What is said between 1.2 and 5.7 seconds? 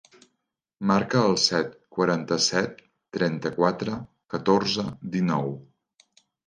el set, quaranta-set, trenta-quatre, catorze, dinou.